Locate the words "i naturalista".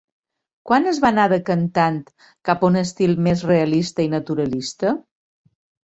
4.09-4.99